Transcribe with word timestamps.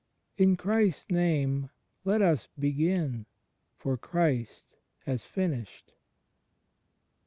In 0.35 0.57
Christ's 0.57 1.11
Name, 1.11 1.69
let 2.05 2.23
us 2.23 2.47
begin. 2.57 3.27
For 3.77 3.97
Christ 3.97 4.75
has 5.01 5.25
finished. 5.25 5.93